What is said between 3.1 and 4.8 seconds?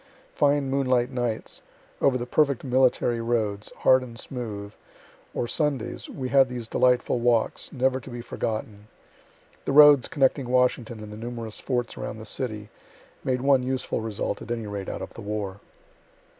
roads, hard and smooth